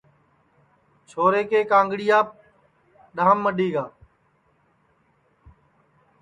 [1.09, 2.27] چھورے کے کانٚڑیاپ
[3.15, 3.85] ڈؔام مڈؔی گا